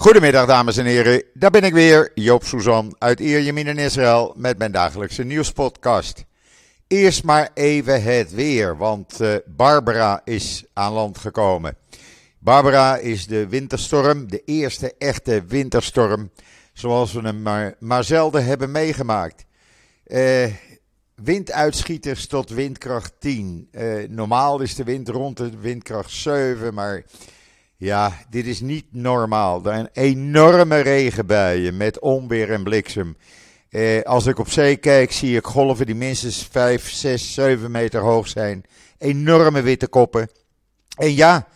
[0.00, 4.58] Goedemiddag dames en heren, daar ben ik weer, Joop Suzan uit Ierjemien in Israël met
[4.58, 6.24] mijn dagelijkse nieuwspodcast.
[6.86, 11.76] Eerst maar even het weer, want uh, Barbara is aan land gekomen.
[12.38, 16.30] Barbara is de winterstorm, de eerste echte winterstorm,
[16.72, 19.44] zoals we hem maar, maar zelden hebben meegemaakt.
[20.06, 20.46] Uh,
[21.14, 23.68] winduitschieters tot windkracht 10.
[23.72, 27.04] Uh, normaal is de wind rond de windkracht 7, maar
[27.80, 29.56] ja, dit is niet normaal.
[29.64, 33.16] Er zijn enorme regenbuien met onweer en bliksem.
[33.68, 38.00] Eh, als ik op zee kijk, zie ik golven die minstens 5, 6, 7 meter
[38.00, 38.64] hoog zijn.
[38.98, 40.30] Enorme witte koppen.
[40.96, 41.46] En ja,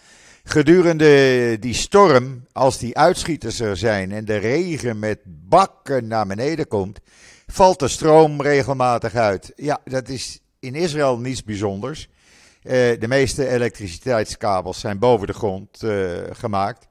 [0.45, 6.69] gedurende die storm, als die uitschieters er zijn en de regen met bakken naar beneden
[6.69, 7.01] komt,
[7.47, 9.53] valt de stroom regelmatig uit.
[9.56, 12.09] Ja, dat is in Israël niets bijzonders.
[12.65, 16.87] Uh, de meeste elektriciteitskabels zijn boven de grond uh, gemaakt.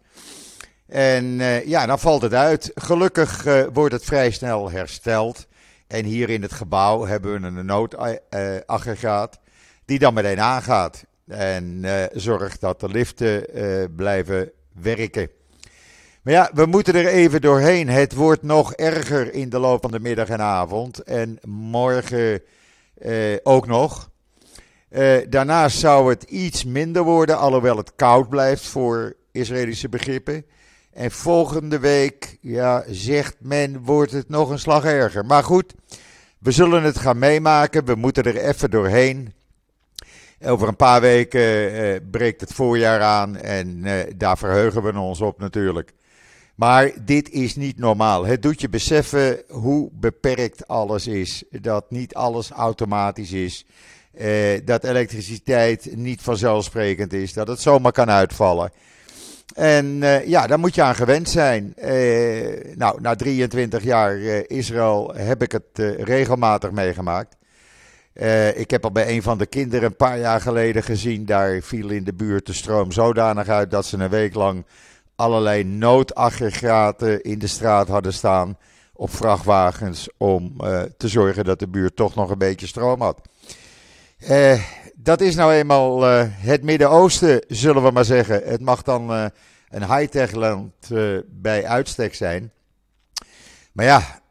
[0.87, 2.71] En uh, ja, dan valt het uit.
[2.75, 5.47] Gelukkig wordt het vrij snel hersteld.
[5.87, 9.39] En hier in het gebouw hebben we een noodaggregaat
[9.85, 11.05] die dan meteen aangaat.
[11.27, 13.45] En zorgt dat de liften
[13.95, 15.29] blijven werken.
[16.21, 17.89] Maar ja, we moeten er even doorheen.
[17.89, 20.99] Het wordt nog erger in de loop van de middag en avond.
[20.99, 22.41] En morgen
[23.43, 24.11] ook nog.
[24.93, 30.45] Uh, daarnaast zou het iets minder worden, alhoewel het koud blijft voor Israëlische begrippen.
[30.93, 35.25] En volgende week, ja, zegt men, wordt het nog een slag erger.
[35.25, 35.73] Maar goed,
[36.39, 37.85] we zullen het gaan meemaken.
[37.85, 39.33] We moeten er even doorheen.
[40.41, 45.21] Over een paar weken uh, breekt het voorjaar aan en uh, daar verheugen we ons
[45.21, 45.93] op natuurlijk.
[46.55, 48.25] Maar dit is niet normaal.
[48.25, 51.43] Het doet je beseffen hoe beperkt alles is.
[51.49, 53.65] Dat niet alles automatisch is.
[54.13, 58.71] Eh, dat elektriciteit niet vanzelfsprekend is, dat het zomaar kan uitvallen.
[59.53, 61.75] En eh, ja, daar moet je aan gewend zijn.
[61.75, 67.35] Eh, nou, na 23 jaar eh, Israël heb ik het eh, regelmatig meegemaakt.
[68.13, 71.25] Eh, ik heb al bij een van de kinderen een paar jaar geleden gezien.
[71.25, 74.65] Daar viel in de buurt de stroom zodanig uit dat ze een week lang
[75.15, 78.57] allerlei noodaggregaten in de straat hadden staan.
[78.93, 80.57] Op vrachtwagens om
[80.97, 83.21] te zorgen dat de buurt toch nog een beetje stroom had.
[84.29, 84.61] Uh,
[84.95, 88.41] dat is nou eenmaal uh, het Midden-Oosten, zullen we maar zeggen.
[88.43, 89.09] Het mag dan
[89.69, 90.73] een high-tech land
[91.27, 92.51] bij uitstek zijn.
[93.71, 94.21] Maar ja,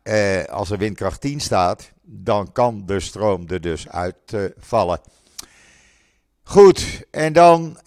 [0.51, 5.01] als er windkracht 10 staat, dan kan de stroom er dus uitvallen.
[6.43, 7.79] Goed, en dan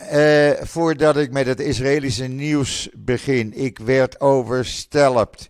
[0.61, 3.53] voordat ik met het Israëlische nieuws begin.
[3.53, 5.49] Ik werd overstelpt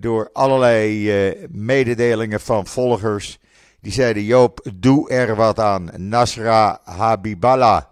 [0.00, 3.38] door allerlei mededelingen van volgers
[3.86, 5.90] die zeiden: Joop, doe er wat aan.
[5.96, 7.82] Nasra Habiballah,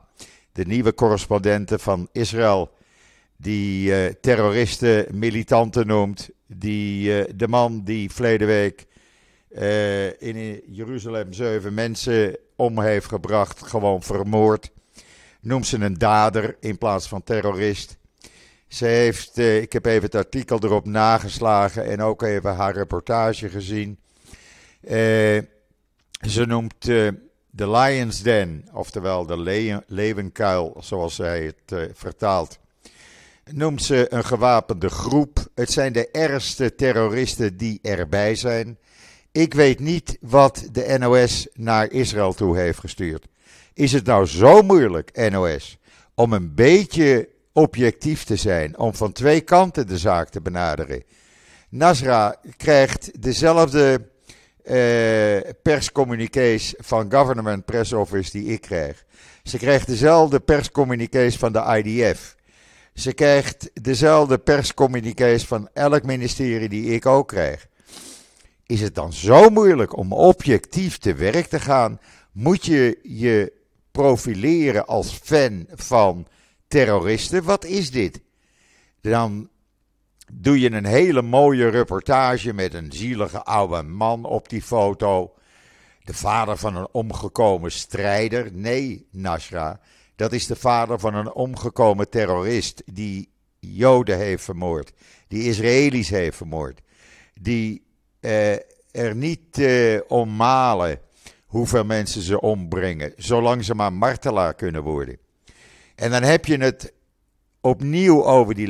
[0.53, 2.71] de nieuwe correspondente van Israël,
[3.37, 6.31] die uh, terroristen militanten noemt.
[6.47, 8.87] Die, uh, de man die verleden week
[9.51, 14.71] uh, in Jeruzalem zeven mensen om heeft gebracht, gewoon vermoord.
[15.41, 17.97] Noemt ze een dader in plaats van terrorist.
[18.69, 23.99] Ze heeft, ik heb even het artikel erop nageslagen en ook even haar reportage gezien.
[26.21, 27.11] Ze noemt uh,
[27.51, 32.59] de Lions Den, oftewel de le leeuwenkuil, zoals zij het uh, vertaalt.
[33.51, 35.47] Noemt ze een gewapende groep.
[35.55, 38.79] Het zijn de ergste terroristen die erbij zijn.
[39.35, 43.27] Ik weet niet wat de NOS naar Israël toe heeft gestuurd.
[43.73, 45.79] Is het nou zo moeilijk, NOS,
[46.15, 51.03] om een beetje objectief te zijn, om van twee kanten de zaak te benaderen?
[51.69, 54.09] Nasra krijgt dezelfde
[55.63, 59.05] perscommuniqués van Government Press Office die ik krijg.
[59.43, 62.37] Ze krijgt dezelfde perscommuniqués van de IDF.
[62.95, 67.67] Ze krijgt dezelfde perscommuniqués van elk ministerie die ik ook krijg.
[68.67, 72.01] Is het dan zo moeilijk om objectief te werk te gaan?
[72.33, 73.53] Moet je je
[73.91, 76.27] profileren als fan van
[76.69, 77.45] terroristen?
[77.45, 78.21] Wat is dit?
[79.01, 79.49] Dan
[80.33, 85.35] doe je een hele mooie reportage met een zielige oude man op die foto.
[86.05, 88.49] De vader van een omgekomen strijder.
[88.53, 89.81] Nee, Nasra.
[90.17, 94.93] Dat is de vader van een omgekomen terrorist die Joden heeft vermoord.
[95.29, 96.81] Die Israëli's heeft vermoord.
[97.41, 97.84] Die
[98.91, 101.01] er niet eh, om malen
[101.47, 103.13] hoeveel mensen ze ombrengen.
[103.17, 105.19] Zolang ze maar martelaar kunnen worden.
[105.95, 106.93] En dan heb je het
[107.61, 108.69] opnieuw over die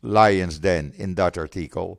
[0.00, 1.98] Lions Den in dat artikel.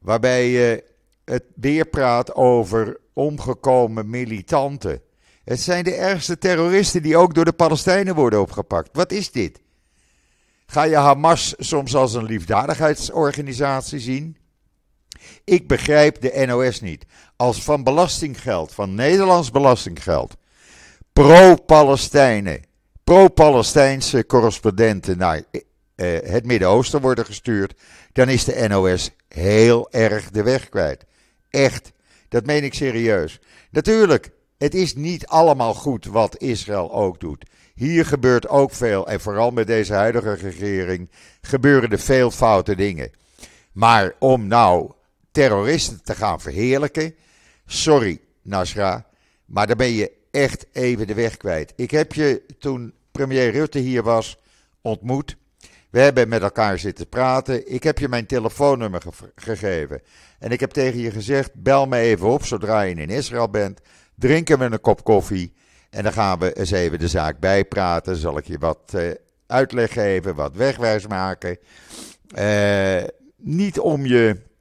[0.00, 0.84] Waarbij je
[1.24, 5.00] het weer praat over omgekomen militanten.
[5.44, 8.88] Het zijn de ergste terroristen die ook door de Palestijnen worden opgepakt.
[8.92, 9.62] Wat is dit?
[10.66, 14.36] Ga je Hamas soms als een liefdadigheidsorganisatie zien?
[15.44, 17.06] Ik begrijp de NOS niet.
[17.36, 20.36] Als van belastinggeld, van Nederlands belastinggeld,
[21.12, 22.64] pro-Palestijnen,
[23.04, 25.42] pro-Palestijnse correspondenten naar
[25.96, 27.74] uh, het Midden-Oosten worden gestuurd,
[28.12, 31.04] dan is de NOS heel erg de weg kwijt.
[31.50, 31.92] Echt,
[32.28, 33.40] dat meen ik serieus.
[33.70, 37.44] Natuurlijk, het is niet allemaal goed wat Israël ook doet.
[37.74, 41.10] Hier gebeurt ook veel, en vooral met deze huidige regering
[41.40, 43.10] gebeuren er veel foute dingen.
[43.72, 44.92] Maar om nou
[45.34, 47.14] terroristen te gaan verheerlijken,
[47.66, 49.06] sorry Nasra,
[49.44, 51.72] maar dan ben je echt even de weg kwijt.
[51.76, 54.38] Ik heb je toen premier Rutte hier was
[54.82, 55.36] ontmoet.
[55.90, 57.72] We hebben met elkaar zitten praten.
[57.72, 59.02] Ik heb je mijn telefoonnummer
[59.34, 60.02] gegeven.
[60.38, 63.80] En ik heb tegen je gezegd: bel me even op zodra je in Israël bent.
[64.14, 65.52] Drinken we een kop koffie.
[65.90, 68.16] En dan gaan we eens even de zaak bijpraten.
[68.16, 69.10] Zal ik je wat uh,
[69.46, 71.58] uitleg geven, wat wegwijs maken.
[72.38, 73.02] Uh,
[73.36, 74.52] niet om je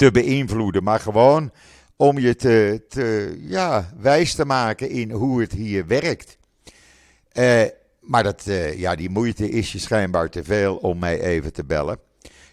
[0.00, 1.52] te beïnvloeden, maar gewoon
[1.96, 6.38] om je te, te ja, wijs te maken in hoe het hier werkt.
[7.32, 7.62] Uh,
[8.00, 11.64] maar dat, uh, ja, die moeite is je schijnbaar te veel om mij even te
[11.64, 11.98] bellen.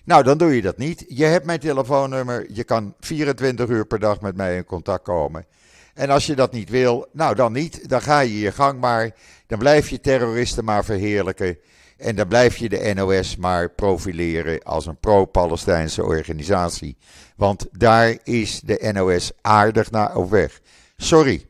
[0.04, 1.06] Nou, dan doe je dat niet.
[1.08, 2.46] Je hebt mijn telefoonnummer.
[2.52, 5.46] Je kan 24 uur per dag met mij in contact komen.
[5.94, 7.90] En als je dat niet wil, nou dan niet.
[7.90, 9.12] Dan ga je je gang maar.
[9.46, 11.58] Dan blijf je terroristen maar verheerlijken.
[11.98, 16.98] En dan blijf je de NOS maar profileren als een pro-Palestijnse organisatie.
[17.36, 20.62] Want daar is de NOS aardig naar op weg.
[20.98, 21.46] Sorry.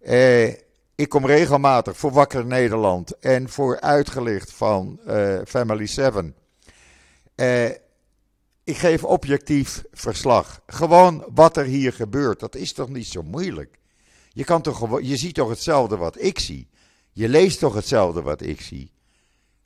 [0.00, 0.46] Eh,
[0.94, 6.34] ik kom regelmatig voor Wakker Nederland en voor Uitgelicht van uh, Family 7.
[7.36, 7.64] Uh,
[8.64, 10.60] ik geef objectief verslag.
[10.66, 12.40] Gewoon wat er hier gebeurt.
[12.40, 13.78] Dat is toch niet zo moeilijk?
[14.28, 16.68] Je, kan toch, je ziet toch hetzelfde wat ik zie?
[17.12, 18.90] Je leest toch hetzelfde wat ik zie?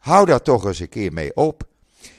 [0.02, 1.62] Hou daar toch eens een keer mee op.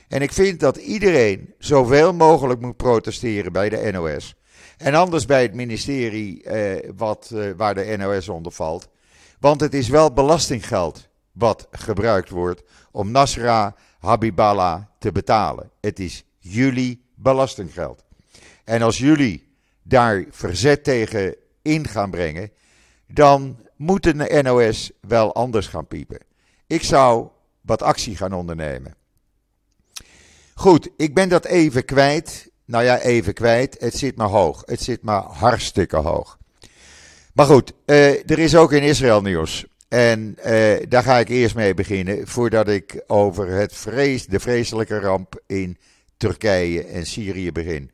[0.07, 4.35] En ik vind dat iedereen zoveel mogelijk moet protesteren bij de NOS.
[4.77, 8.88] En anders bij het ministerie eh, wat, eh, waar de NOS onder valt.
[9.39, 15.69] Want het is wel belastinggeld wat gebruikt wordt om Nasra Habiballah te betalen.
[15.81, 18.03] Het is jullie belastinggeld.
[18.63, 19.47] En als jullie
[19.81, 22.51] daar verzet tegen in gaan brengen,
[23.07, 26.19] dan moet de NOS wel anders gaan piepen.
[26.68, 27.27] Ik zou
[27.63, 28.95] wat actie gaan ondernemen.
[30.54, 32.51] Goed, ik ben dat even kwijt.
[32.65, 33.75] Nou ja, even kwijt.
[33.80, 34.63] Het zit maar hoog.
[34.65, 36.38] Het zit maar hartstikke hoog.
[37.33, 39.65] Maar goed, uh, er is ook in Israël nieuws.
[39.88, 45.00] En uh, daar ga ik eerst mee beginnen, voordat ik over het vrees, de vreselijke
[45.00, 45.77] ramp in
[46.18, 47.92] Turkije en Syrië begin.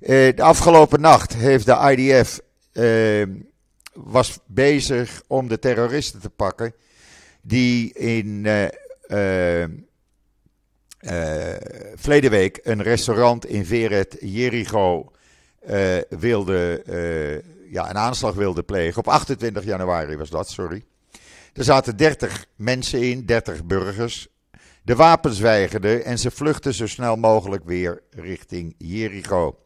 [0.00, 2.40] Uh, de afgelopen nacht heeft de IDF
[3.92, 6.74] was bezig om de terroristen te pakken
[7.48, 8.46] die in
[11.94, 15.12] verleden week een restaurant in Veret Jericho
[16.08, 16.82] wilde
[17.70, 18.98] ja, een aanslag wilde plegen.
[18.98, 20.84] Op 28 januari was dat, sorry.
[21.52, 24.28] Er zaten 30 mensen in, 30 burgers.
[24.82, 29.58] De wapens weigerden en ze vluchtten zo snel mogelijk weer richting Jericho.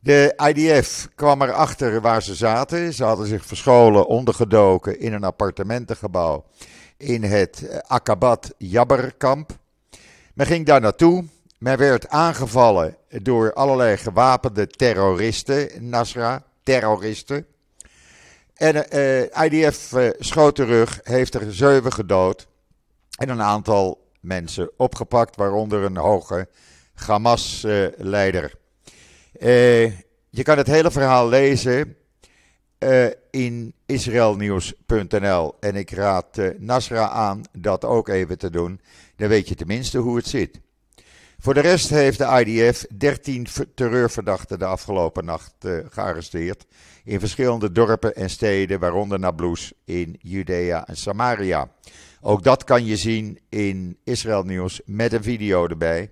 [0.00, 2.94] De IDF kwam erachter waar ze zaten.
[2.94, 6.44] Ze hadden zich verscholen, ondergedoken in een appartementengebouw
[6.98, 9.58] in het Akabat Jabberkamp.
[10.34, 11.24] Men ging daar naartoe.
[11.58, 17.46] Men werd aangevallen door allerlei gewapende terroristen, Nasra terroristen.
[18.54, 22.46] En eh, IDF uh, eh, schoot terug, heeft er zeven gedood
[23.18, 26.48] en een aantal mensen opgepakt, waaronder een hoge
[26.94, 28.54] Hamas-leider.
[30.30, 31.96] Je kan het hele verhaal lezen
[33.30, 38.80] in israelnieuws.nl en ik raad Nasra aan dat ook even te doen.
[39.16, 40.60] Dan weet je tenminste hoe het zit.
[41.40, 46.66] Voor de rest heeft de IDF 13 terreurverdachten de afgelopen nacht uh, gearresteerd.
[47.04, 51.70] In verschillende dorpen en steden, waaronder Nablus in Judea en Samaria.
[52.20, 56.10] Ook dat kan je zien in Israël Nieuws met een video erbij.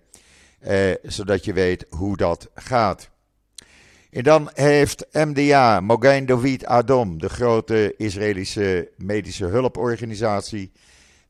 [1.03, 3.11] Zodat je weet hoe dat gaat.
[4.17, 10.73] En dan heeft MDA, Mogain David Adom, de grote Israëlische medische hulporganisatie,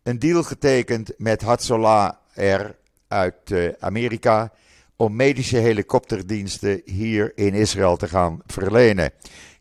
[0.03, 2.75] een deal getekend met Hatzolah R
[3.09, 4.53] uit uh, Amerika
[4.97, 9.11] om medische helikopterdiensten hier in Israël te gaan verlenen.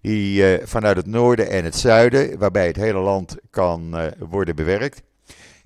[0.02, 4.56] Die uh, vanuit het noorden en het zuiden, waarbij het hele land kan uh, worden
[4.56, 5.02] bewerkt.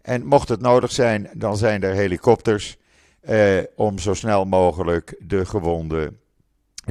[0.02, 2.78] En mocht het nodig zijn, dan zijn er helikopters
[3.76, 6.20] om zo snel mogelijk de gewonden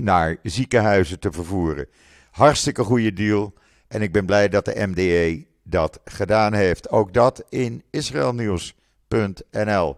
[0.02, 1.88] naar ziekenhuizen te vervoeren.
[2.30, 3.52] Hartstikke goede deal.
[3.88, 6.90] En ik ben blij dat de MDE dat gedaan heeft.
[6.90, 9.96] Ook dat in israelnieuws.nl.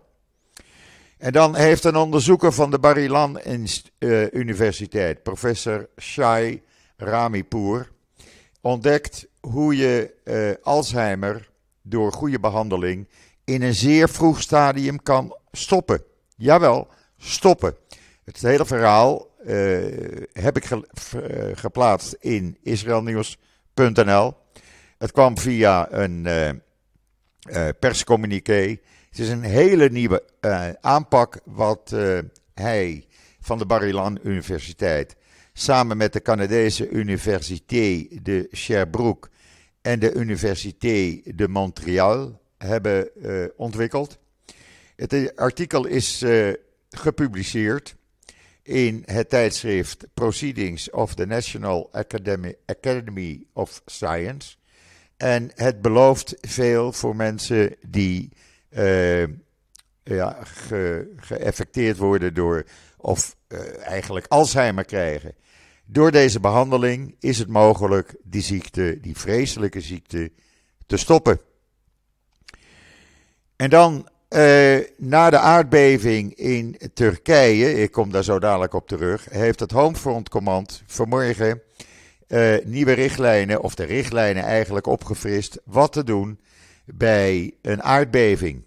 [1.19, 6.63] En dan heeft een onderzoeker van de Barilan uh, Universiteit, professor Shai
[6.97, 7.91] Ramipour,
[8.61, 11.51] ontdekt hoe je uh, Alzheimer
[11.83, 13.09] door goede behandeling
[13.45, 16.03] in een zeer vroeg stadium kan stoppen.
[16.37, 17.77] Jawel, stoppen.
[18.25, 19.30] Het hele verhaal
[20.33, 20.87] heb ik ge
[21.55, 24.35] geplaatst in israelnieuws.nl.
[24.99, 26.29] Het kwam via een
[27.79, 28.79] perscommuniqué
[29.11, 30.25] het is een hele nieuwe
[30.81, 31.95] aanpak wat
[32.55, 33.07] hij
[33.41, 35.17] van de Barilan Universiteit
[35.53, 39.29] samen met de Canadese Université de Sherbrooke
[39.81, 43.11] en de Université de Montréal hebben
[43.57, 44.19] ontwikkeld.
[44.97, 46.25] Het artikel is
[46.91, 47.97] gepubliceerd
[48.71, 51.91] in het tijdschrift Proceedings of the National
[52.67, 54.57] Academy, of Science.
[55.17, 58.33] En het belooft veel voor mensen die
[58.71, 59.27] uh,
[60.03, 62.65] ja, ge, geëffecteerd worden door,
[62.97, 65.35] of uh, eigenlijk Alzheimer krijgen.
[65.85, 70.33] Door deze behandeling is het mogelijk die ziekte, die vreselijke ziekte,
[70.87, 71.41] te stoppen.
[73.57, 79.27] En dan uh, na de aardbeving in Turkije, ik kom daar zo dadelijk op terug,
[79.31, 81.63] heeft het Homefront Command vanmorgen
[82.29, 86.41] uh, nieuwe richtlijnen, of de richtlijnen eigenlijk opgefrist, wat te doen
[86.85, 88.65] bij een aardbeving.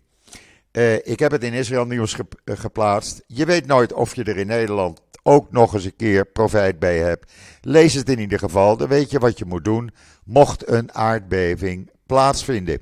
[0.71, 3.23] Uh, ik heb het in Israël nieuws ge eh, geplaatst.
[3.27, 6.97] Je weet nooit of je er in Nederland ook nog eens een keer profijt bij
[6.97, 7.31] hebt.
[7.61, 9.91] Lees het in ieder geval, dan weet je wat je moet doen
[10.23, 12.81] mocht een aardbeving plaatsvinden.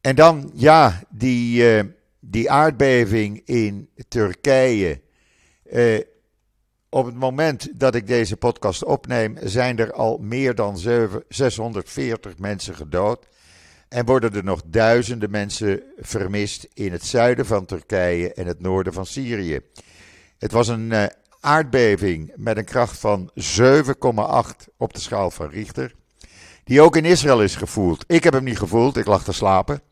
[0.00, 1.82] En dan, ja, die, uh,
[2.20, 5.00] die aardbeving in Turkije.
[5.72, 6.00] Uh,
[6.88, 12.38] op het moment dat ik deze podcast opneem, zijn er al meer dan 7, 640
[12.38, 13.26] mensen gedood.
[13.88, 18.92] En worden er nog duizenden mensen vermist in het zuiden van Turkije en het noorden
[18.92, 19.60] van Syrië.
[20.38, 21.04] Het was een uh,
[21.40, 25.94] aardbeving met een kracht van 7,8 op de schaal van Richter.
[26.64, 28.04] Die ook in Israël is gevoeld.
[28.06, 29.82] Ik heb hem niet gevoeld, ik lag te slapen.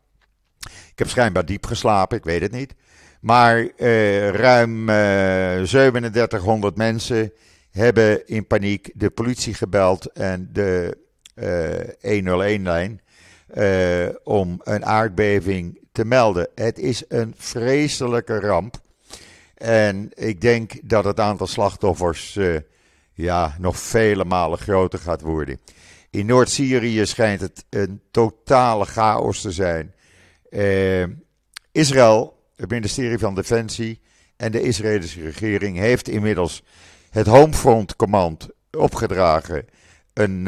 [0.99, 2.73] Ik heb schijnbaar diep geslapen, ik weet het niet.
[3.21, 7.31] Maar uh, ruim uh, eh, 3700 mensen
[7.71, 10.97] hebben in paniek de politie gebeld en de
[12.01, 13.01] 101-lijn
[13.57, 16.47] uh, om een aardbeving te melden.
[16.55, 18.81] Het is een vreselijke ramp.
[19.55, 22.39] En ik denk dat het aantal slachtoffers
[23.13, 25.59] ja, nog vele malen groter gaat worden.
[26.09, 29.93] In Noord-Syrië schijnt het een totale chaos te zijn.
[30.49, 31.03] Uh,
[31.71, 34.01] Israël, het ministerie van Defensie
[34.37, 36.63] en de Israëlische regering heeft inmiddels
[37.09, 39.65] het Homefront Command opgedragen
[40.13, 40.47] een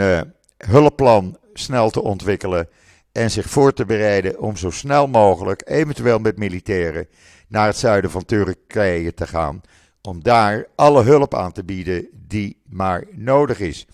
[0.58, 2.70] hulpplan snel te ontwikkelen
[3.12, 7.08] en zich voor te bereiden om zo snel mogelijk, eventueel met militairen,
[7.48, 9.62] naar het zuiden van Turkije te gaan.
[10.02, 13.86] Om daar alle hulp aan te bieden die maar nodig is.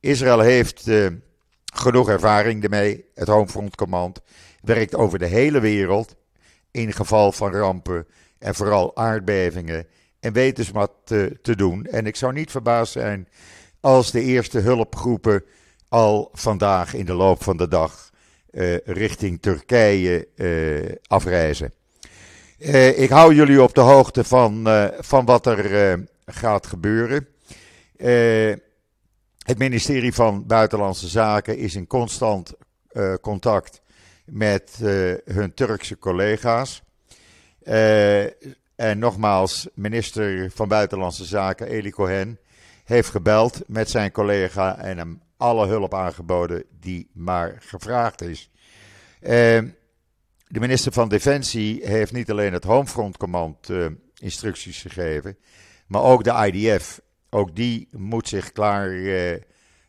[0.00, 1.06] Israël heeft uh,
[1.74, 3.04] genoeg ervaring ermee.
[3.14, 4.20] Het Homefront Command
[4.62, 6.16] werkt over de hele wereld
[6.70, 8.06] in geval van rampen
[8.38, 9.86] en vooral aardbevingen.
[10.20, 10.92] En weet dus wat
[11.42, 11.84] te doen.
[11.84, 13.28] En ik zou niet verbaasd zijn
[13.80, 15.44] als de eerste hulpgroepen
[15.88, 18.10] al vandaag in de loop van de dag
[18.50, 21.72] uh, richting Turkije uh, afreizen.
[22.58, 27.28] Uh, ik hou jullie op de hoogte van, van wat er gaat gebeuren.
[29.38, 32.52] het ministerie van Buitenlandse Zaken is in constant
[33.20, 33.80] contact
[34.30, 34.78] met
[35.24, 36.82] hun Turkse collega's.
[38.76, 42.38] en nogmaals, minister van Buitenlandse Zaken Eli Cohen
[42.84, 48.50] heeft gebeld met zijn collega en hem alle hulp aangeboden die maar gevraagd is.
[49.20, 49.28] Uh,
[50.46, 53.86] de minister van Defensie heeft niet alleen het Homefront Command uh,
[54.18, 55.38] instructies gegeven,
[55.86, 57.00] maar ook de IDF.
[57.30, 58.90] Ook die moet zich klaar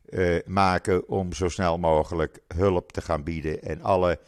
[0.09, 4.19] uh, maken om zo snel mogelijk hulp te gaan bieden en alle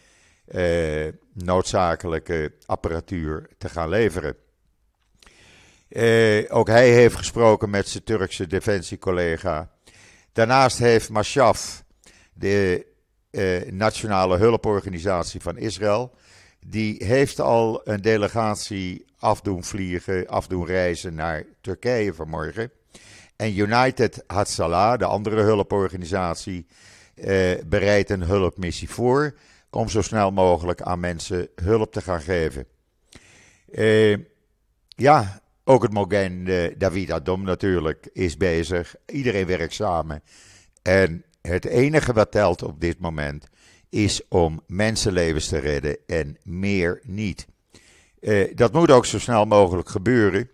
[1.33, 4.35] noodzakelijke apparatuur te gaan leveren.
[6.49, 9.71] ook hij heeft gesproken met zijn Turkse defensiecollega.
[10.31, 11.83] Daarnaast heeft Mashaf,
[12.33, 12.85] de
[13.69, 16.13] nationale hulporganisatie van Israël,
[16.67, 22.71] die heeft al een delegatie afdoen vliegen, afdoen reizen naar Turkije vanmorgen.
[23.41, 26.65] En United Hatzalah, de andere hulporganisatie,
[27.15, 29.35] uh, bereidt een hulpmissie voor
[29.69, 32.65] om zo snel mogelijk aan mensen hulp te gaan geven.
[33.71, 34.17] Uh,
[34.87, 36.45] ja, ook het Mogen
[36.77, 38.95] David Adom natuurlijk is bezig.
[39.05, 40.23] Iedereen werkt samen.
[40.81, 43.47] En het enige wat telt op dit moment
[43.89, 47.47] is om mensenlevens te redden en meer niet.
[48.19, 50.49] Uh, dat moet ook zo snel mogelijk gebeuren.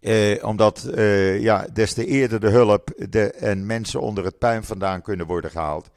[0.00, 4.64] Uh, omdat uh, ja, des te eerder de hulp de, en mensen onder het puin
[4.64, 5.90] vandaan kunnen worden gehaald,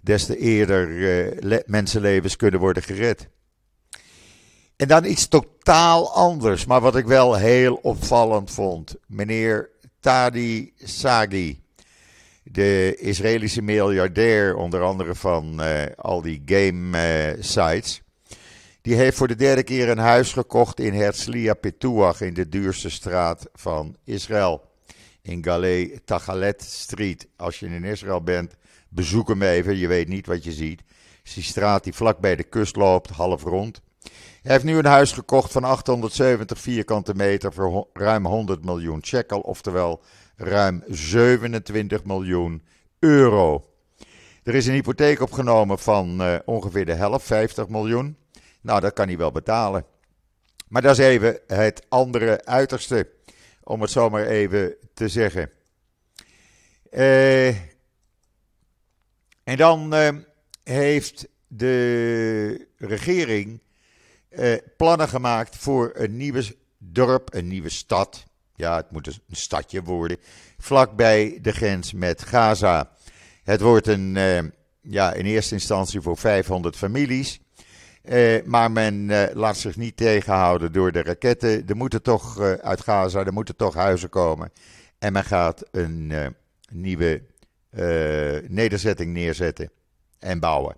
[0.00, 0.88] des te eerder
[1.46, 3.28] le mensenlevens kunnen worden gered.
[4.76, 8.94] En dan iets totaal anders, maar wat ik wel heel opvallend vond.
[9.06, 9.70] Meneer
[10.00, 11.62] Tadi Sagi,
[12.42, 18.02] de Israëlische miljardair, onder andere van uh, al die game uh, sites.
[18.86, 22.90] Die heeft voor de derde keer een huis gekocht in Herzliya Petuach, in de duurste
[22.90, 24.62] straat van Israël.
[25.22, 27.28] In Galei Tachalet Street.
[27.36, 28.56] Als je in Israël bent,
[28.88, 29.76] bezoek hem even.
[29.76, 30.80] Je weet niet wat je ziet.
[30.88, 33.80] Het is die straat die vlak bij de kust loopt, half rond.
[34.42, 39.40] Hij heeft nu een huis gekocht van 870 vierkante meter voor ruim 100 miljoen shekel,
[39.40, 40.02] oftewel
[40.36, 42.62] ruim 27 miljoen
[42.98, 43.64] euro.
[44.42, 48.16] Er is een hypotheek opgenomen van uh, ongeveer de helft, 50 miljoen.
[48.66, 49.84] Nou, dat kan hij wel betalen.
[50.68, 53.08] Maar dat is even het andere uiterste,
[53.62, 55.50] om het zo maar even te zeggen.
[56.90, 57.48] Uh,
[59.44, 60.08] en dan uh,
[60.62, 63.60] heeft de regering
[64.30, 68.24] uh, plannen gemaakt voor een nieuwe dorp, een nieuwe stad.
[68.54, 70.18] Ja, het moet een stadje worden.
[70.58, 72.90] Vlakbij de grens met Gaza.
[73.44, 74.14] Het wordt een,
[74.80, 77.40] ja, in eerste instantie voor 500 families.
[78.08, 81.66] Uh, maar men laat zich niet tegenhouden door de raketten.
[81.66, 84.52] Er moeten toch uit Gaza, er moeten toch huizen komen.
[84.98, 86.12] En men gaat een
[86.70, 87.22] nieuwe
[88.48, 89.70] nederzetting neerzetten
[90.18, 90.76] en bouwen.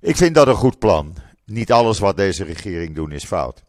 [0.00, 1.16] Ik vind dat een goed plan.
[1.44, 3.64] Niet alles wat deze regering doet is fout.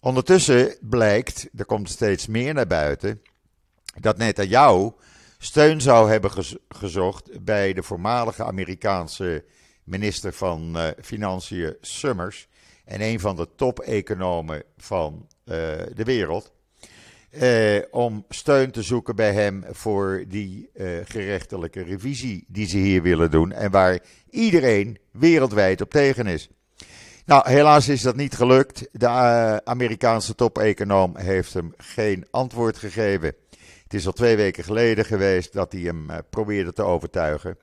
[0.00, 3.22] Ondertussen blijkt, er komt steeds meer naar buiten,
[4.00, 4.90] dat Netanyahu
[5.38, 6.30] steun zou hebben
[6.68, 9.44] gezocht bij de voormalige Amerikaanse
[9.84, 12.48] minister van uh, Financiën Summers
[12.84, 15.54] en een van de top-economen van uh,
[15.94, 16.52] de wereld.
[17.42, 20.70] Uh, om steun te zoeken bij hem voor die
[21.04, 23.98] gerechtelijke revisie die ze hier willen doen en waar
[24.30, 26.48] iedereen wereldwijd op tegen is.
[27.24, 28.88] Nou, helaas is dat niet gelukt.
[28.92, 29.08] De
[29.64, 33.34] Amerikaanse top-econoom heeft hem geen antwoord gegeven.
[33.82, 37.58] Het is al twee weken geleden geweest dat hij hem probeerde te overtuigen.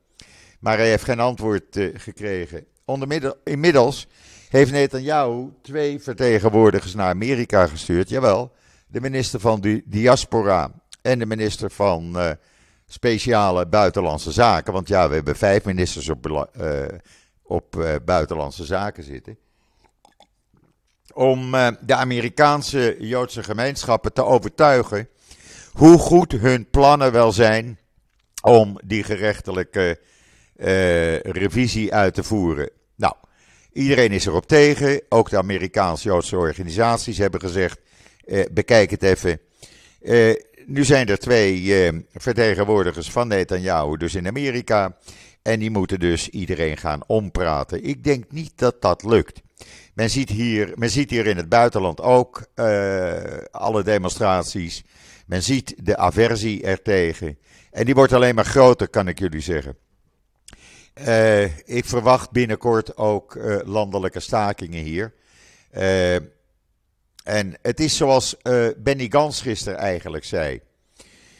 [0.62, 2.66] Maar hij heeft geen antwoord uh, gekregen.
[3.44, 4.08] inmiddels
[4.50, 8.10] heeft Netanyahu twee vertegenwoordigers naar Amerika gestuurd.
[8.10, 8.52] Jawel,
[8.88, 10.72] de minister van de diaspora
[11.02, 12.18] en de minister van
[12.88, 14.74] speciale buitenlandse zaken.
[14.74, 16.52] Want ja, we hebben vijf ministers op,
[17.44, 19.38] op buitenlandse zaken zitten
[21.14, 25.10] om de Amerikaanse Joodse gemeenschappen te overtuigen
[25.72, 27.80] hoe goed hun plannen wel zijn
[28.42, 30.00] om die gerechtelijke
[31.22, 32.70] revisie uit te voeren.
[32.96, 33.14] Nou,
[33.74, 35.02] iedereen is erop tegen.
[35.10, 37.80] Ook de Amerikaanse Joodse organisaties hebben gezegd:
[38.26, 39.40] uh, bekijk het even.
[40.66, 44.98] nu zijn er twee vertegenwoordigers van Netanyahu, dus in Amerika.
[45.42, 47.84] En die moeten dus iedereen gaan ompraten.
[47.84, 49.42] Ik denk niet dat dat lukt.
[49.94, 52.46] Men ziet hier, men ziet hier in het buitenland ook
[53.52, 54.84] alle demonstraties.
[55.32, 57.38] Men ziet de aversie ertegen.
[57.72, 59.78] En die wordt alleen maar groter, kan ik jullie zeggen.
[60.96, 65.14] Uh, ik verwacht binnenkort ook uh, landelijke stakingen hier.
[67.24, 68.38] en het is zoals
[68.78, 70.62] Benny Gans gisteren eigenlijk zei.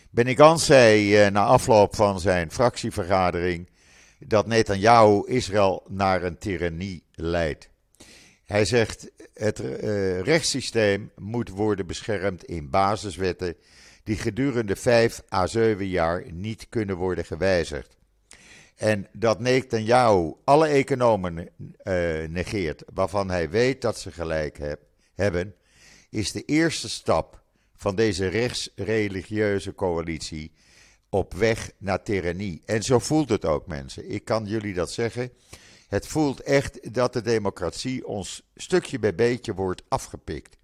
[0.10, 3.70] Benny Gans zei na afloop van zijn fractievergadering
[4.20, 7.70] dat Netanyahu Israël naar een tirannie leidt.
[8.46, 9.60] Hij zegt: het
[10.24, 13.56] rechtssysteem moet worden beschermd in basiswetten
[14.04, 17.98] die gedurende vijf à zeven jaar niet kunnen worden gewijzigd.
[18.82, 21.46] En dat Netanyahu alle economen uh,
[22.28, 24.80] negeert, waarvan hij weet dat ze gelijk heb,
[25.14, 25.56] hebben,
[26.10, 27.42] is de eerste stap
[27.76, 30.52] van deze rechtsreligieuze coalitie
[31.10, 32.62] op weg naar tyrannie.
[32.66, 34.10] En zo voelt het ook, mensen.
[34.10, 35.32] Ik kan jullie dat zeggen.
[35.88, 40.58] Het voelt echt dat de democratie ons stukje bij beetje wordt afgepikt.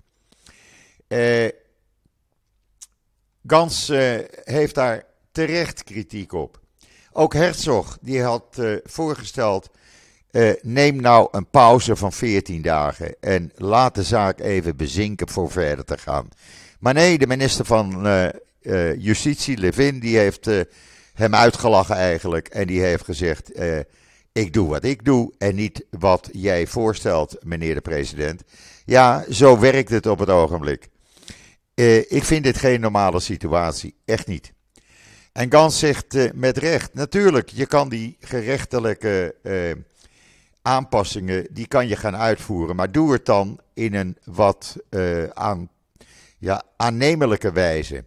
[1.07, 1.47] Eh,
[3.47, 6.65] Gans eh, heeft daar terecht kritiek op.
[7.19, 9.69] Ook Herzog die had uh, voorgesteld:
[10.31, 15.51] uh, neem nou een pauze van 14 dagen en laat de zaak even bezinken voor
[15.51, 16.29] verder te gaan.
[16.79, 18.07] Maar nee, de minister van
[18.97, 20.49] Justitie, Levin, die heeft
[21.13, 23.51] hem uitgelachen eigenlijk en die heeft gezegd:
[24.31, 28.43] ik doe wat ik doe en niet wat jij voorstelt, meneer de president.
[28.85, 30.89] Ja, zo werkt het op het ogenblik.
[32.07, 34.55] Ik vind dit geen normale situatie, echt niet.
[35.37, 39.35] En Gans zegt met recht, natuurlijk, je kan die gerechtelijke
[40.61, 42.75] aanpassingen, die kan je gaan uitvoeren.
[42.75, 44.75] Maar doe het dan in een wat
[45.33, 45.69] aan,
[46.37, 48.05] ja, aannemelijke wijze.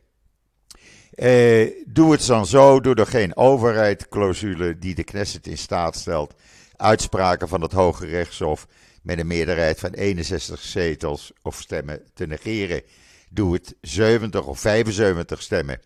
[1.10, 6.34] Eh, doe het dan zo, doe er geen overheidsclausule die de Knesset in staat stelt
[6.76, 8.66] uitspraken van het Hoge Rechtshof
[9.02, 12.82] met een meerderheid van 61 zetels of stemmen te negeren.
[13.28, 15.80] Doe het 70 of 75 stemmen.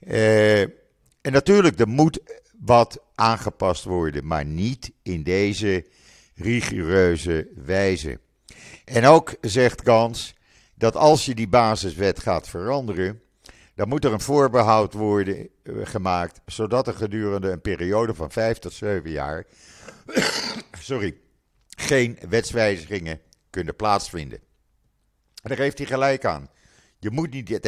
[0.00, 0.60] Eh,
[1.20, 2.20] en natuurlijk, er moet
[2.58, 5.86] wat aangepast worden, maar niet in deze
[6.34, 8.18] rigoureuze wijze.
[8.84, 10.34] En ook zegt Gans
[10.74, 13.22] dat als je die basiswet gaat veranderen,
[13.74, 18.58] dan moet er een voorbehoud worden eh, gemaakt, zodat er gedurende een periode van vijf
[18.58, 19.46] tot zeven jaar
[20.80, 21.16] sorry,
[21.68, 24.38] geen wetswijzigingen kunnen plaatsvinden.
[25.42, 26.50] En daar heeft hij gelijk aan.
[26.98, 27.66] Je moet niet het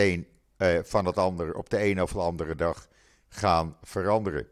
[0.63, 2.89] uh, van het ander op de een of de andere dag
[3.29, 4.47] gaan veranderen.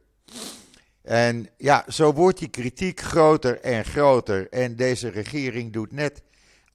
[1.02, 4.48] En ja, zo wordt die kritiek groter en groter.
[4.48, 6.22] En deze regering doet net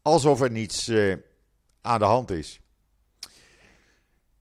[0.02, 1.15] alsof er niets uh,
[1.82, 2.60] aan de hand is.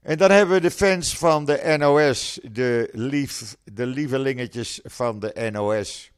[0.01, 5.49] En dan hebben we de fans van de NOS, de, lief, de lievelingetjes van de
[5.51, 6.11] NOS.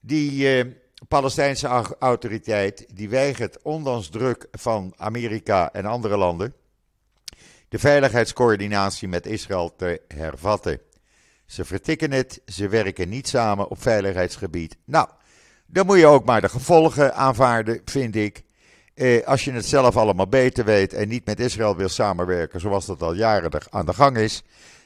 [0.00, 0.70] Die eh,
[1.08, 1.66] Palestijnse
[1.98, 6.54] autoriteit die weigert, ondanks druk van Amerika en andere landen,
[7.74, 10.80] de veiligheidscoördinatie met Israël te hervatten.
[11.46, 14.76] Ze vertikken het, ze werken niet samen op veiligheidsgebied.
[14.84, 15.08] Nou,
[15.66, 18.42] dan moet je ook maar de gevolgen aanvaarden, vind ik.
[18.94, 22.86] Eh, als je het zelf allemaal beter weet en niet met Israël wil samenwerken, zoals
[22.86, 24.42] dat al jaren aan de gang is,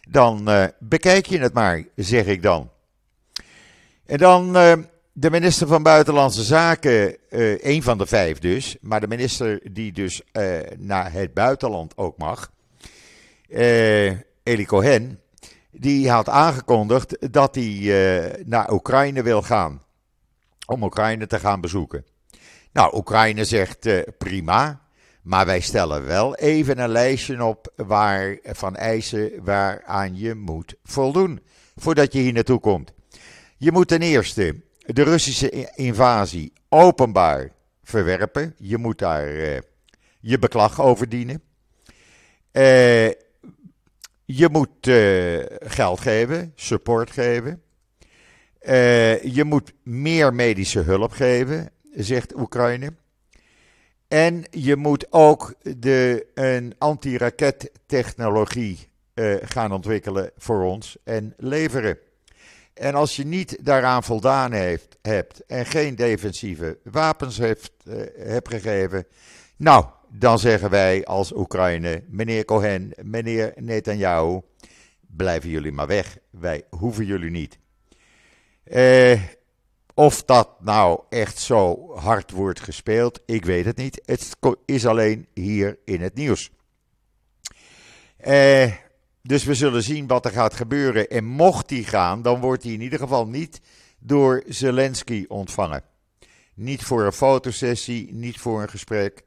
[0.08, 2.70] dan eh, bekijk je het maar, zeg ik dan.
[4.06, 4.72] En dan eh,
[5.12, 9.92] de minister van Buitenlandse Zaken, uh, een van de vijf dus, maar de minister die
[9.92, 10.22] dus
[10.76, 12.50] naar het buitenland ook mag,
[14.42, 15.20] Eli Cohen,
[15.70, 19.82] die had aangekondigd dat hij naar Oekraïne wil gaan,
[20.66, 22.04] om Oekraïne te gaan bezoeken.
[22.72, 24.80] Nou, Oekraïne zegt uh, prima,
[25.22, 31.40] maar wij stellen wel even een lijstje op waar, van eisen waaraan je moet voldoen
[31.76, 32.92] voordat je hier naartoe komt.
[33.56, 37.50] Je moet ten eerste de Russische invasie openbaar
[37.82, 38.54] verwerpen.
[38.58, 39.58] Je moet daar uh,
[40.20, 41.42] je beklag over dienen.
[42.52, 43.10] Uh,
[44.36, 44.90] je moet
[45.58, 47.62] geld geven, support geven.
[49.22, 52.92] je moet meer medische hulp geven zegt Oekraïne.
[54.08, 61.98] En je moet ook de, een antirakettechnologie uh, gaan ontwikkelen voor ons en leveren.
[62.74, 67.72] En als je niet daaraan voldaan heeft, hebt en geen defensieve wapens heeft,
[68.16, 69.06] hebt gegeven,
[69.56, 74.40] nou, dan zeggen wij als Oekraïne, meneer Cohen, meneer Netanyahu,
[75.00, 76.18] blijven jullie maar weg.
[76.30, 77.58] Wij hoeven jullie niet.
[78.64, 79.22] Uh,
[79.94, 84.02] of dat nou echt zo hard wordt gespeeld, ik weet het niet.
[84.04, 86.50] Het is alleen hier in het nieuws.
[88.16, 88.72] Eh,
[89.22, 91.08] dus we zullen zien wat er gaat gebeuren.
[91.08, 93.60] En mocht die gaan, dan wordt hij in ieder geval niet
[93.98, 95.82] door Zelensky ontvangen.
[96.54, 99.24] Niet voor een fotosessie, niet voor een gesprek.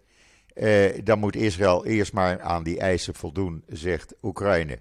[0.62, 4.80] Eh, dan moet Israël eerst maar aan die eisen voldoen, zegt Oekraïne.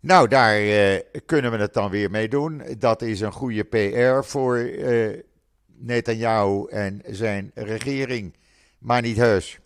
[0.00, 2.62] Nou, daar uh, kunnen we het dan weer mee doen.
[2.78, 5.18] Dat is een goede PR voor uh,
[5.66, 8.36] Netanyahu en zijn regering,
[8.78, 9.58] maar niet heus.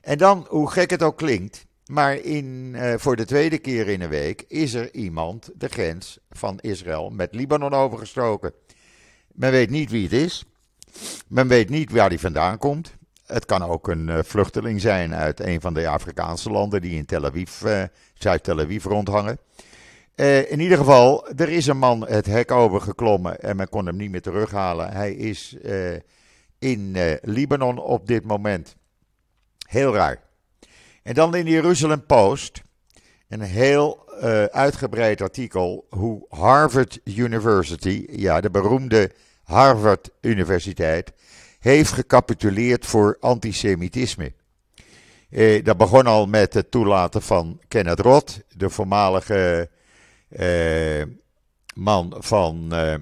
[0.00, 4.00] En dan, hoe gek het ook klinkt, maar in, uh, voor de tweede keer in
[4.00, 8.52] een week is er iemand de grens van Israël met Libanon overgestoken.
[9.32, 10.44] Men weet niet wie het is.
[11.28, 12.96] Men weet niet waar hij vandaan komt.
[13.26, 17.24] Het kan ook een vluchteling zijn uit een van de Afrikaanse landen die in Tel
[17.24, 17.62] Aviv,
[18.14, 19.38] Zuid-Tel Aviv rondhangen.
[20.16, 23.96] Uh, in ieder geval, er is een man het hek overgeklommen en men kon hem
[23.96, 24.92] niet meer terughalen.
[24.92, 25.56] Hij is
[26.58, 28.76] in Libanon op dit moment.
[29.66, 30.20] Heel raar.
[31.02, 32.62] En dan in de Jeruzalem Post
[33.28, 34.08] een heel
[34.50, 39.10] uitgebreid artikel hoe Harvard University, ja de beroemde
[39.42, 41.12] Harvard Universiteit,
[41.66, 44.32] heeft gecapituleerd voor antisemitisme.
[45.62, 49.70] dat begon al met het toelaten van Kenneth Roth, de voormalige
[50.30, 51.02] uh,
[51.74, 52.94] man van uh,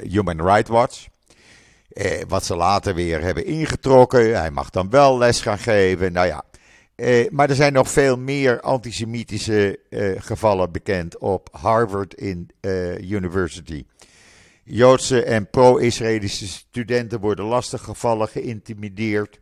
[0.00, 1.06] Human Rights Watch.
[2.28, 4.38] wat ze later weer hebben ingetrokken.
[4.38, 6.12] Hij mag dan wel les gaan geven.
[6.12, 6.44] Nou ja.
[7.30, 9.78] maar er zijn nog veel meer antisemitische
[10.16, 12.50] gevallen bekend op Harvard in,
[13.00, 13.84] University.
[14.64, 19.40] Joodse en pro-Israëlische studenten worden lastiggevallen, geïntimideerd.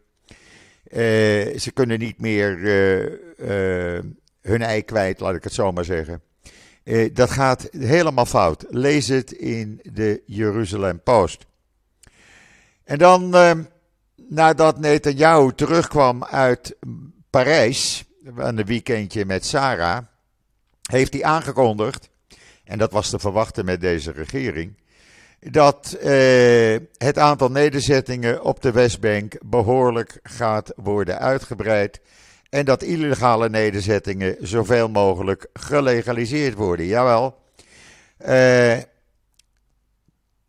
[1.57, 2.59] ze kunnen niet meer
[4.41, 6.23] hun ei kwijt, laat ik het zo maar zeggen.
[6.83, 8.65] Eh, dat gaat helemaal fout.
[8.69, 11.47] Lees het in de Jeruzalem Post.
[12.85, 13.53] En dan, eh,
[14.29, 16.77] nadat Netanyahu terugkwam uit
[17.31, 18.05] Parijs,
[18.37, 20.05] aan een weekendje met Sarah,
[20.83, 22.09] heeft hij aangekondigd,
[22.65, 24.75] en dat was te verwachten met deze regering,
[25.41, 32.01] dat eh, het aantal nederzettingen op de Westbank behoorlijk gaat worden uitgebreid.
[32.51, 36.87] En dat illegale nederzettingen zoveel mogelijk gelegaliseerd worden.
[36.87, 37.39] Jawel.
[38.27, 38.77] Uh,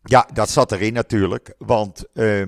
[0.02, 1.54] ja, dat zat erin natuurlijk.
[1.58, 2.40] Want uh,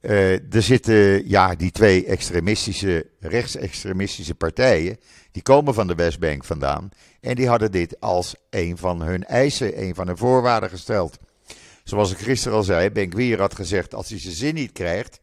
[0.00, 4.98] uh, er zitten ja, die twee extremistische, rechtsextremistische partijen.
[5.32, 6.90] Die komen van de Westbank vandaan.
[7.20, 11.18] En die hadden dit als een van hun eisen, een van hun voorwaarden gesteld.
[11.88, 15.20] Zoals ik gisteren al zei, Ben Gwier had gezegd: als hij zijn zin niet krijgt,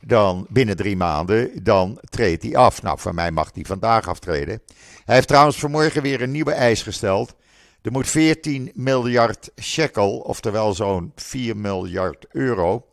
[0.00, 2.82] dan binnen drie maanden, dan treedt hij af.
[2.82, 4.62] Nou, van mij mag hij vandaag aftreden.
[5.04, 7.34] Hij heeft trouwens vanmorgen weer een nieuwe eis gesteld.
[7.82, 12.86] Er moet 14 miljard shekel, oftewel zo'n 4 miljard euro,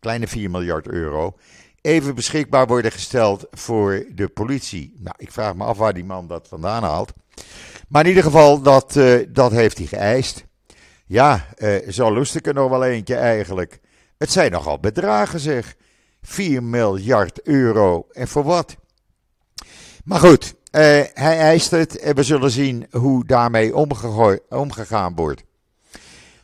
[0.00, 1.36] kleine 4 miljard euro,
[1.80, 4.94] even beschikbaar worden gesteld voor de politie.
[4.98, 7.12] Nou, ik vraag me af waar die man dat vandaan haalt.
[7.88, 10.46] Maar in ieder geval, dat, uh, dat heeft hij geëist.
[11.08, 11.46] Ja,
[11.88, 13.80] zo lust ik er nog wel eentje eigenlijk.
[14.18, 15.76] Het zijn nogal bedragen zeg.
[16.22, 18.06] 4 miljard euro.
[18.12, 18.76] En voor wat?
[20.04, 20.80] Maar goed, uh,
[21.14, 23.76] hij eist het en we zullen zien hoe daarmee
[24.48, 25.42] omgegaan wordt.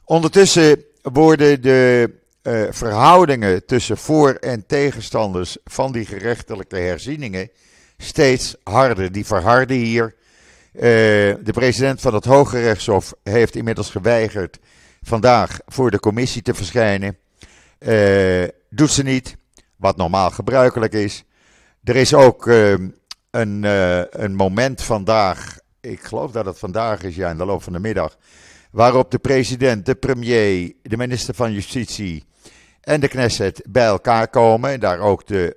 [0.04, 2.10] Ondertussen worden de
[2.42, 7.50] uh, verhoudingen tussen voor- en tegenstanders van die gerechtelijke herzieningen
[7.96, 9.12] steeds harder.
[9.12, 10.14] Die verharden hier.
[10.74, 14.58] Uh, de president van het Hoge Rechtshof heeft inmiddels geweigerd
[15.02, 17.18] vandaag voor de commissie te verschijnen.
[18.70, 19.36] doet ze niet
[19.76, 21.24] wat normaal gebruikelijk is.
[21.84, 22.74] Er is ook uh,
[23.30, 27.62] een, uh, een moment vandaag, ik geloof dat het vandaag is, ja, in de loop
[27.62, 28.16] van de middag,
[28.70, 32.24] waarop de president, de premier, de minister van Justitie
[32.80, 34.70] en de Knesset bij elkaar komen.
[34.70, 35.56] En daar ook de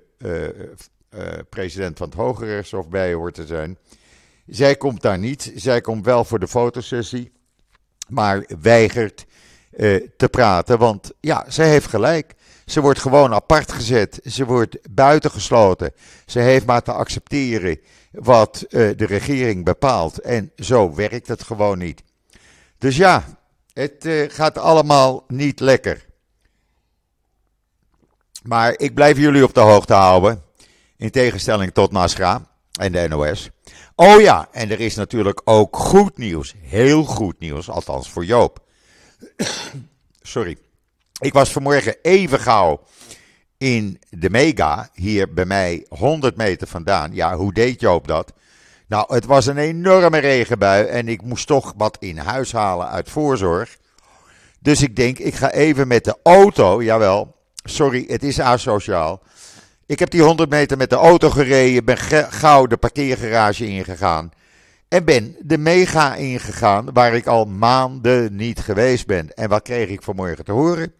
[1.48, 3.78] president van het Hoge Rechtshof bij hoort te zijn.
[4.48, 7.32] Zij komt daar niet, zij komt wel voor de fotosessie,
[8.08, 9.26] maar weigert
[10.16, 12.34] te praten, want ja, zij heeft gelijk.
[12.68, 14.20] Ze wordt gewoon apart gezet.
[14.24, 15.92] Ze wordt buitengesloten.
[16.26, 17.80] Ze heeft maar te accepteren
[18.12, 20.18] wat uh, de regering bepaalt.
[20.18, 22.02] En zo werkt het gewoon niet.
[22.78, 23.24] Dus ja,
[23.72, 26.06] het uh, gaat allemaal niet lekker.
[28.42, 30.42] Maar ik blijf jullie op de hoogte houden.
[30.96, 32.48] In tegenstelling tot Nasra
[32.80, 33.50] en de NOS.
[34.00, 36.54] Oh ja, en er is natuurlijk ook goed nieuws.
[36.60, 38.60] Heel goed nieuws, althans voor Joop.
[40.22, 40.58] Sorry.
[41.20, 42.80] Ik was vanmorgen even gauw
[43.56, 47.14] in de Mega, hier bij mij 100 meter vandaan.
[47.14, 48.32] Ja, hoe deed Joop dat?
[48.86, 53.10] Nou, het was een enorme regenbui en ik moest toch wat in huis halen uit
[53.10, 53.76] voorzorg.
[54.60, 57.34] Dus ik denk, ik ga even met de auto, jawel,
[57.64, 59.22] sorry, het is asociaal.
[59.88, 61.98] Ik heb die 100 meter met de auto gereden, ben
[62.30, 64.30] gauw de parkeergarage ingegaan.
[64.88, 69.34] En ben de mega ingegaan waar ik al maanden niet geweest ben.
[69.34, 70.92] En wat kreeg ik vanmorgen te horen?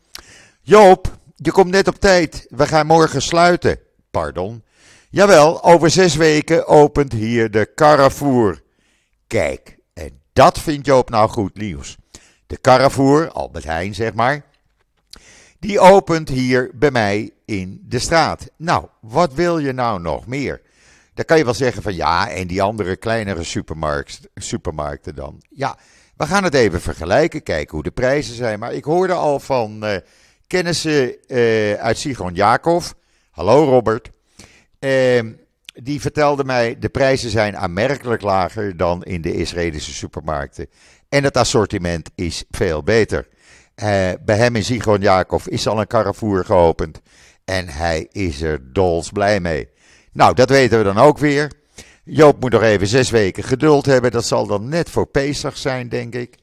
[0.61, 2.47] Joop, je komt net op tijd.
[2.51, 3.79] We gaan morgen sluiten.
[4.11, 4.65] Pardon.
[5.11, 8.63] Jawel, over zes weken opent hier de Carrefour.
[9.27, 11.97] Kijk, en dat vindt Joop nou goed nieuws.
[12.47, 14.45] De Carrefour, Albert Heijn zeg maar,
[15.59, 18.51] die opent hier bij mij in de straat.
[18.57, 20.61] Nou, wat wil je nou nog meer?
[21.15, 23.43] Dan kan je wel zeggen van ja, en die andere kleinere
[24.35, 25.43] supermarkten dan.
[25.49, 25.79] Ja,
[26.17, 28.59] we gaan het even vergelijken, kijken hoe de prijzen zijn.
[28.59, 29.97] Maar ik hoorde al van uh,
[30.47, 32.83] kennissen uh, uit Sigon Jacob.
[33.31, 34.11] Hallo Robert.
[34.81, 35.21] Uh,
[35.73, 40.67] die vertelde mij, de prijzen zijn aanmerkelijk lager dan in de Israëlische supermarkten.
[41.09, 43.29] En het assortiment is veel beter.
[43.77, 43.85] Uh,
[44.25, 47.01] bij hem in Sigon Jacob is al een Carrefour geopend.
[47.49, 49.69] En hij is er dols blij mee.
[50.13, 51.53] Nou, dat weten we dan ook weer.
[52.05, 54.11] Joop moet nog even zes weken geduld hebben.
[54.11, 56.39] Dat zal dan net voor Pesach zijn, denk ik.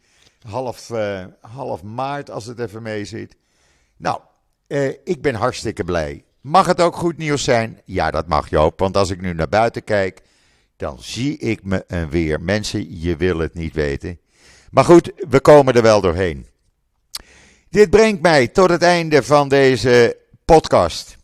[0.47, 3.35] Half, uh, half maart, als het even mee zit.
[3.97, 4.19] Nou,
[4.67, 6.23] uh, ik ben hartstikke blij.
[6.41, 7.81] Mag het ook goed nieuws zijn?
[7.85, 8.79] Ja, dat mag Joop.
[8.79, 10.21] Want als ik nu naar buiten kijk,
[10.77, 12.41] dan zie ik me en weer.
[12.41, 14.19] Mensen, je wil het niet weten.
[14.71, 16.47] Maar goed, we komen er wel doorheen.
[17.69, 21.17] Dit brengt mij tot het einde van deze podcast.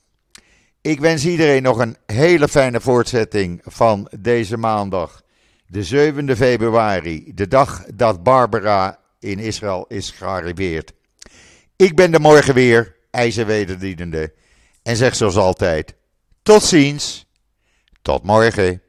[0.82, 5.22] Ik wens iedereen nog een hele fijne voortzetting van deze maandag,
[5.68, 10.94] de 7e februari, de dag dat Barbara in Israël is gearriveerd.
[11.76, 14.34] Ik ben er morgen weer, ijzerwederdienende,
[14.84, 15.96] en zeg zoals altijd:
[16.44, 17.26] tot ziens,
[18.02, 18.82] tot morgen.